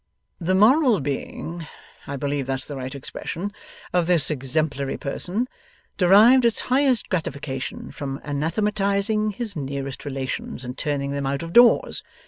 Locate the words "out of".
11.27-11.53